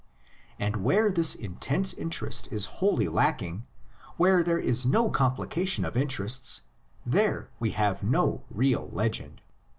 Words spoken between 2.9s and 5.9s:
lacking, where there is no complication